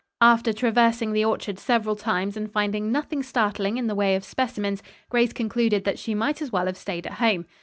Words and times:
After 0.21 0.51
traversing 0.51 1.13
the 1.13 1.23
orchard 1.23 1.59
several 1.59 1.95
times 1.95 2.35
and 2.35 2.51
finding 2.51 2.91
nothing 2.91 3.21
startling 3.21 3.77
in 3.77 3.85
the 3.85 3.93
way 3.93 4.15
of 4.15 4.25
specimens, 4.25 4.81
Grace 5.11 5.31
concluded 5.31 5.83
that 5.83 5.99
she 5.99 6.15
might 6.15 6.41
as 6.41 6.51
well 6.51 6.65
have 6.65 6.75
stayed 6.75 7.05
at 7.05 7.13
home. 7.21 7.45